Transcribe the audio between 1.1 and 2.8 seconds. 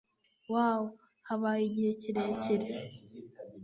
habaye igihe kirekire